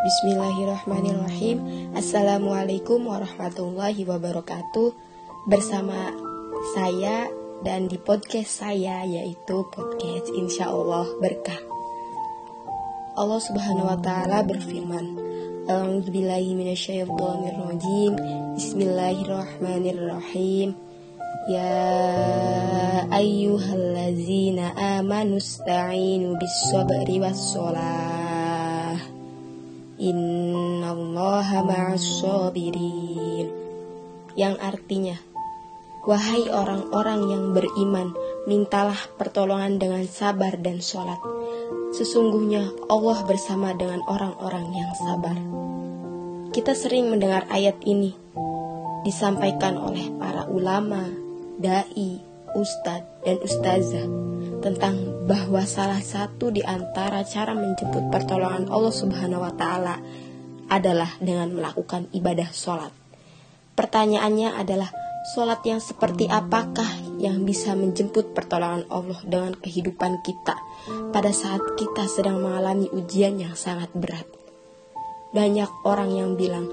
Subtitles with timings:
[0.00, 1.92] Bismillahirrahmanirrahim.
[1.92, 4.96] Assalamualaikum warahmatullahi wabarakatuh.
[5.44, 6.16] Bersama
[6.72, 7.28] saya
[7.60, 11.60] dan di podcast saya yaitu podcast Insya Allah Berkah.
[13.12, 15.20] Allah subhanahu wa ta'ala berfirman
[15.68, 18.16] A'udzubillahiminasyaitonirrojim
[18.56, 20.80] Bismillahirrahmanirrahim.
[21.52, 21.76] Ya
[23.12, 27.52] ayyuhallazina amanu sta'inu bis sabri was
[30.00, 33.52] Innallaha ma'as-sabirin
[34.32, 35.20] Yang artinya
[36.08, 38.16] Wahai orang-orang yang beriman
[38.48, 41.20] Mintalah pertolongan dengan sabar dan sholat.
[41.92, 45.36] Sesungguhnya Allah bersama dengan orang-orang yang sabar.
[46.56, 48.16] Kita sering mendengar ayat ini
[49.04, 51.04] Disampaikan oleh para ulama,
[51.60, 52.24] da'i,
[52.56, 54.08] ustadz, dan ustazah
[54.60, 59.96] tentang bahwa salah satu di antara cara menjemput pertolongan Allah Subhanahu wa taala
[60.70, 62.92] adalah dengan melakukan ibadah sholat.
[63.74, 64.92] Pertanyaannya adalah
[65.32, 66.88] sholat yang seperti apakah
[67.20, 70.56] yang bisa menjemput pertolongan Allah dengan kehidupan kita
[71.12, 74.24] pada saat kita sedang mengalami ujian yang sangat berat.
[75.30, 76.66] Banyak orang yang bilang,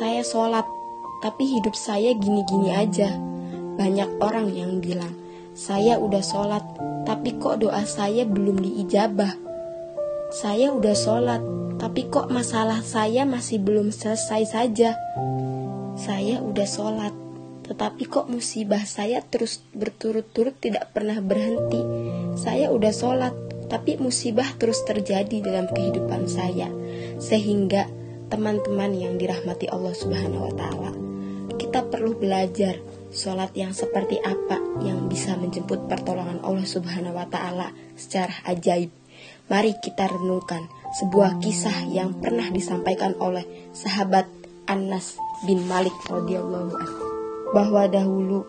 [0.00, 0.64] saya sholat,
[1.20, 3.12] tapi hidup saya gini-gini aja.
[3.76, 5.27] Banyak orang yang bilang,
[5.58, 6.62] saya udah sholat,
[7.02, 9.34] tapi kok doa saya belum diijabah.
[10.30, 11.42] Saya udah sholat,
[11.82, 14.94] tapi kok masalah saya masih belum selesai saja.
[15.98, 17.10] Saya udah sholat,
[17.66, 21.82] tetapi kok musibah saya terus berturut-turut tidak pernah berhenti.
[22.38, 23.34] Saya udah sholat,
[23.66, 26.70] tapi musibah terus terjadi dalam kehidupan saya.
[27.18, 27.90] Sehingga
[28.30, 30.90] teman-teman yang dirahmati Allah Subhanahu wa Ta'ala,
[31.58, 37.72] kita perlu belajar Sholat yang seperti apa yang bisa menjemput pertolongan Allah Subhanahu wa Ta'ala
[37.96, 38.92] secara ajaib?
[39.48, 40.68] Mari kita renungkan
[41.00, 44.28] sebuah kisah yang pernah disampaikan oleh sahabat
[44.68, 45.16] Anas
[45.48, 47.04] bin Malik radhiyallahu anhu
[47.56, 48.44] bahwa dahulu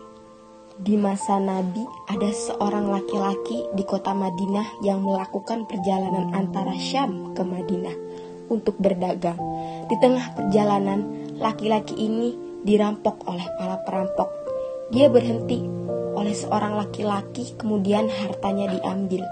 [0.76, 7.40] di masa Nabi ada seorang laki-laki di kota Madinah yang melakukan perjalanan antara Syam ke
[7.40, 7.96] Madinah
[8.52, 9.40] untuk berdagang.
[9.88, 14.39] Di tengah perjalanan, laki-laki ini dirampok oleh para perampok
[14.90, 15.80] dia berhenti
[16.20, 19.22] oleh seorang laki-laki, kemudian hartanya diambil.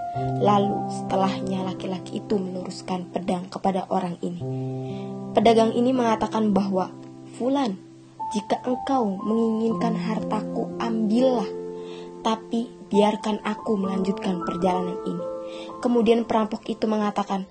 [0.40, 4.40] Lalu, setelahnya laki-laki itu meluruskan pedang kepada orang ini.
[5.34, 6.94] Pedagang ini mengatakan bahwa,
[7.36, 7.76] "Fulan,
[8.32, 11.50] jika engkau menginginkan hartaku, ambillah,
[12.22, 15.24] tapi biarkan aku melanjutkan perjalanan ini."
[15.82, 17.44] Kemudian perampok itu mengatakan,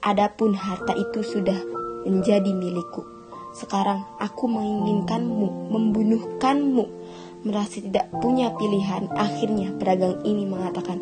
[0.00, 1.58] "Adapun harta itu sudah
[2.06, 3.04] menjadi milikku.
[3.52, 6.99] Sekarang aku menginginkanmu, membunuhkanmu."
[7.42, 11.00] Merasa tidak punya pilihan, akhirnya pedagang ini mengatakan,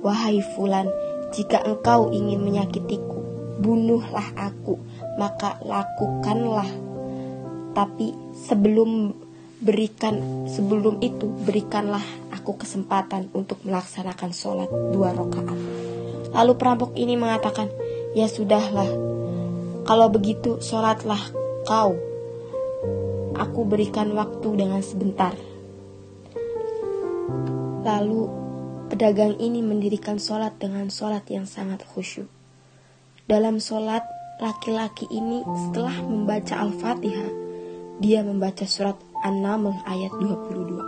[0.00, 0.88] "Wahai Fulan,
[1.36, 3.20] jika engkau ingin menyakitiku,
[3.60, 4.80] bunuhlah aku,
[5.20, 6.68] maka lakukanlah.
[7.74, 8.14] Tapi
[8.46, 9.12] sebelum
[9.64, 15.58] berikan sebelum itu berikanlah aku kesempatan untuk melaksanakan sholat dua rakaat."
[16.34, 17.68] Lalu perampok ini mengatakan,
[18.16, 18.88] "Ya sudahlah,
[19.84, 21.20] kalau begitu sholatlah
[21.68, 21.94] kau."
[23.34, 25.34] Aku berikan waktu dengan sebentar.
[27.84, 28.32] Lalu
[28.88, 32.32] pedagang ini mendirikan sholat dengan sholat yang sangat khusyuk.
[33.28, 34.00] Dalam sholat,
[34.40, 37.28] laki-laki ini setelah membaca Al-Fatihah,
[38.00, 40.80] dia membaca surat An-Naml ayat 22.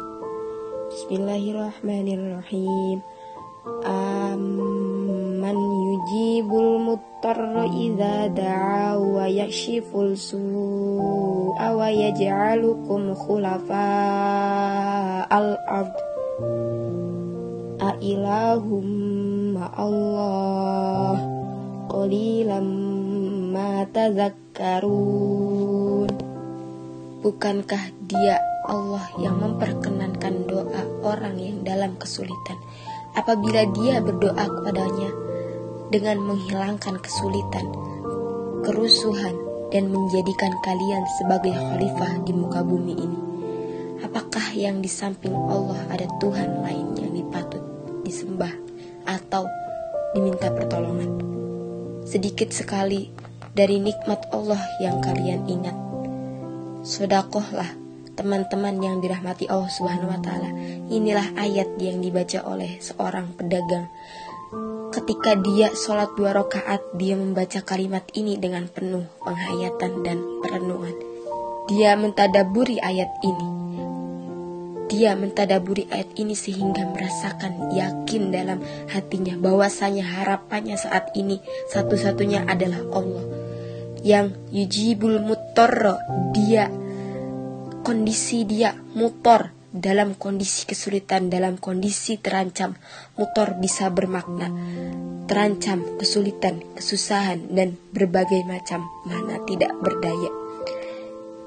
[0.89, 3.05] Bismillahirrahmanirrahim.
[3.85, 13.85] Amman yujibul muttarra idza da'a wa yakshiful su'a wa yaj'alukum khulafa
[15.29, 15.93] al-ard
[17.87, 21.23] Ailahum Allah
[21.87, 22.67] Qalilam
[23.55, 24.51] ma tazakkarun.
[27.23, 32.59] Bukankah dia Allah yang memperkenankan doa orang yang dalam kesulitan?
[33.17, 35.09] Apabila dia berdoa kepadanya
[35.89, 37.65] Dengan menghilangkan kesulitan
[38.61, 39.33] Kerusuhan
[39.73, 43.19] dan menjadikan kalian sebagai khalifah di muka bumi ini
[44.05, 47.06] Apakah yang di samping Allah ada Tuhan lain yang dipatut
[48.07, 48.55] disembah
[49.03, 49.51] atau
[50.15, 51.19] diminta pertolongan?
[52.07, 53.11] Sedikit sekali
[53.51, 55.75] dari nikmat Allah yang kalian ingat.
[56.87, 57.67] Sodakohlah
[58.15, 60.55] teman-teman yang dirahmati Allah Subhanahu wa taala.
[60.87, 63.91] Inilah ayat yang dibaca oleh seorang pedagang.
[64.95, 70.95] Ketika dia sholat dua rakaat, dia membaca kalimat ini dengan penuh penghayatan dan perenungan.
[71.67, 73.56] Dia mentadaburi ayat ini
[74.87, 82.83] dia mentadaburi ayat ini sehingga merasakan yakin dalam hatinya bahwasanya harapannya saat ini satu-satunya adalah
[82.95, 83.25] Allah.
[84.07, 85.99] yang yujibul mutorro
[86.31, 86.71] dia
[87.83, 92.79] kondisi dia mutor dalam kondisi kesulitan dalam kondisi terancam
[93.19, 94.47] mutor bisa bermakna
[95.27, 100.46] terancam kesulitan kesusahan dan berbagai macam mana tidak berdaya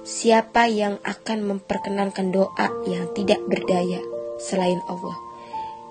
[0.07, 4.00] siapa yang akan memperkenankan doa yang tidak berdaya
[4.40, 5.18] selain Allah?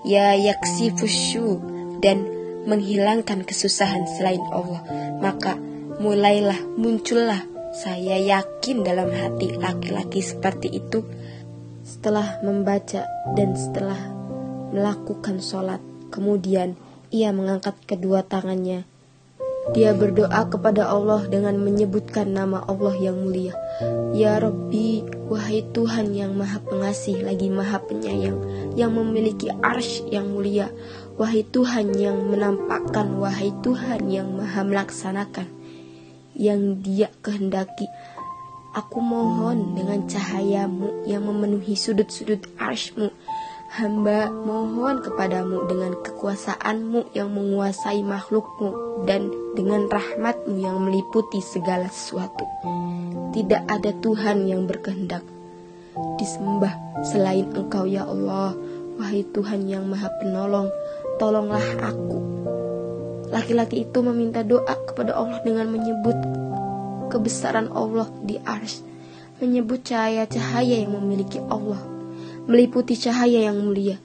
[0.07, 1.59] Ya yaksi fusyu
[1.99, 2.25] dan
[2.65, 4.81] menghilangkan kesusahan selain Allah.
[5.19, 5.59] Maka
[5.99, 7.43] mulailah muncullah
[7.75, 11.05] saya yakin dalam hati laki-laki seperti itu.
[11.85, 13.97] Setelah membaca dan setelah
[14.69, 15.81] melakukan sholat
[16.13, 16.77] kemudian
[17.09, 18.85] ia mengangkat kedua tangannya
[19.69, 23.53] dia berdoa kepada Allah dengan menyebutkan nama Allah yang mulia.
[24.15, 28.39] Ya Rabbi, wahai Tuhan yang maha pengasih lagi maha penyayang,
[28.73, 30.73] yang memiliki arsh yang mulia.
[31.19, 35.45] Wahai Tuhan yang menampakkan, wahai Tuhan yang maha melaksanakan,
[36.33, 37.85] yang dia kehendaki.
[38.73, 43.09] Aku mohon dengan cahayamu yang memenuhi sudut-sudut arshmu
[43.69, 52.49] Hamba mohon kepadamu dengan kekuasaanmu yang menguasai makhlukmu dan dengan rahmatmu yang meliputi segala sesuatu.
[53.29, 55.21] Tidak ada Tuhan yang berkehendak
[56.17, 56.73] disembah
[57.13, 58.57] selain engkau ya Allah.
[58.97, 60.73] Wahai Tuhan yang maha penolong,
[61.21, 62.17] tolonglah aku.
[63.29, 66.17] Laki-laki itu meminta doa kepada Allah dengan menyebut
[67.13, 68.81] kebesaran Allah di ars,
[69.37, 71.98] menyebut cahaya-cahaya yang memiliki Allah
[72.45, 73.99] meliputi cahaya yang mulia.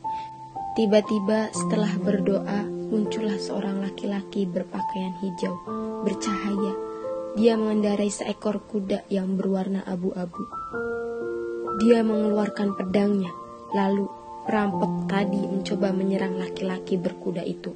[0.75, 5.55] Tiba-tiba setelah berdoa, muncullah seorang laki-laki berpakaian hijau,
[6.03, 6.75] bercahaya.
[7.39, 10.43] Dia mengendarai seekor kuda yang berwarna abu-abu.
[11.83, 13.31] Dia mengeluarkan pedangnya,
[13.75, 14.07] lalu
[14.47, 17.75] perampok tadi mencoba menyerang laki-laki berkuda itu.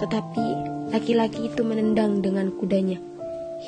[0.00, 0.46] Tetapi
[0.92, 3.00] laki-laki itu menendang dengan kudanya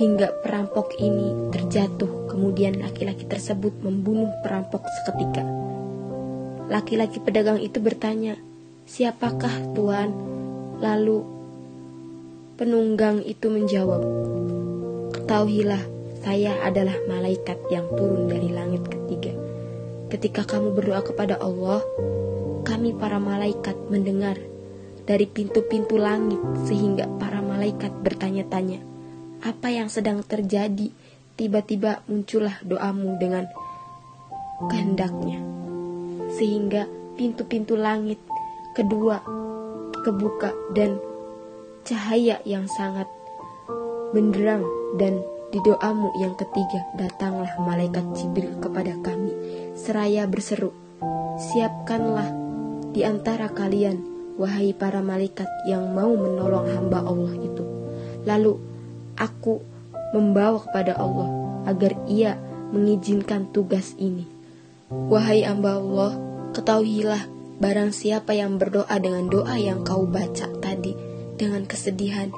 [0.01, 2.31] hingga perampok ini terjatuh.
[2.31, 5.60] Kemudian laki-laki tersebut membunuh perampok seketika.
[6.71, 8.39] Laki-laki pedagang itu bertanya,
[8.87, 10.15] "Siapakah Tuan?"
[10.79, 11.27] Lalu
[12.55, 13.99] penunggang itu menjawab,
[15.11, 15.83] "Ketahuilah,
[16.23, 19.35] saya adalah malaikat yang turun dari langit ketiga.
[20.15, 21.83] Ketika kamu berdoa kepada Allah,
[22.63, 24.39] kami para malaikat mendengar
[25.11, 26.39] dari pintu-pintu langit
[26.71, 28.79] sehingga para malaikat bertanya-tanya,
[29.43, 30.95] apa yang sedang terjadi?"
[31.35, 33.49] Tiba-tiba muncullah doamu dengan
[34.69, 35.50] kehendaknya
[36.41, 36.89] sehingga
[37.21, 38.17] pintu-pintu langit
[38.73, 39.21] kedua
[40.01, 40.97] kebuka dan
[41.85, 43.05] cahaya yang sangat
[44.17, 44.65] benderang
[44.97, 45.21] dan
[45.51, 49.35] di doamu yang ketiga datanglah malaikat Jibril kepada kami.
[49.75, 50.71] Seraya berseru
[51.37, 52.31] siapkanlah
[52.95, 53.99] di antara kalian
[54.39, 57.65] wahai para malaikat yang mau menolong hamba Allah itu.
[58.25, 58.57] Lalu
[59.19, 59.61] aku
[60.15, 61.29] membawa kepada Allah
[61.67, 62.39] agar ia
[62.71, 64.25] mengizinkan tugas ini.
[64.91, 67.29] Wahai hamba Allah, ketahuilah
[67.61, 70.97] barang siapa yang berdoa dengan doa yang kau baca tadi
[71.37, 72.33] dengan kesedihan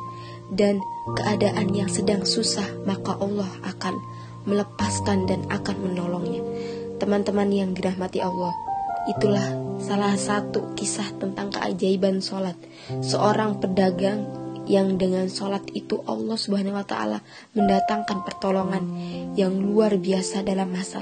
[0.52, 0.78] dan
[1.16, 3.94] keadaan yang sedang susah, maka Allah akan
[4.44, 6.44] melepaskan dan akan menolongnya.
[7.00, 8.52] Teman-teman yang dirahmati Allah,
[9.10, 9.48] itulah
[9.82, 12.54] salah satu kisah tentang keajaiban sholat.
[13.02, 14.28] Seorang pedagang
[14.68, 17.18] yang dengan sholat itu Allah Subhanahu wa Ta'ala
[17.56, 18.84] mendatangkan pertolongan
[19.34, 20.92] yang luar biasa dalam masalah